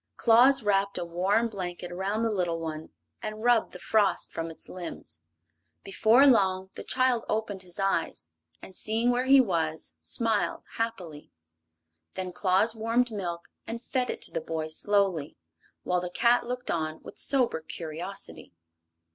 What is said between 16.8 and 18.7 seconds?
with sober curiosity.